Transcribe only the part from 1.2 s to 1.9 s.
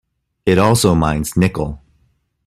nickel.